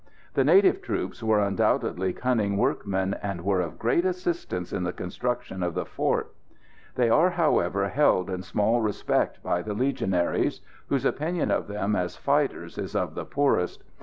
[0.33, 5.61] The native troops were undoubtedly cunning workmen, and were of great assistance in the construction
[5.61, 6.33] of the fort.
[6.95, 12.15] They are, however, held in small respect by the Legionaries, whose opinion of them as
[12.17, 13.83] fighters is of the poorest.